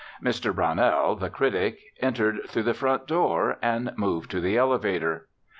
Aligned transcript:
Mr. 0.19 0.51
Brownell, 0.51 1.13
the 1.15 1.29
critic, 1.29 1.77
entered 1.99 2.39
through 2.47 2.63
the 2.63 2.73
front 2.73 3.05
door 3.05 3.59
and 3.61 3.93
moved 3.95 4.31
to 4.31 4.41
the 4.41 4.57
elevator. 4.57 5.27